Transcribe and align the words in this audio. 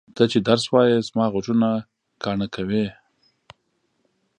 ته 0.15 0.23
چې 0.31 0.39
درس 0.47 0.65
وایې 0.71 0.97
زما 1.07 1.25
غوږونه 1.33 1.69
کاڼه 2.23 2.47
کوې! 2.55 2.85